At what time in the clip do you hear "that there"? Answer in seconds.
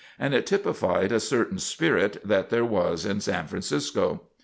2.27-2.65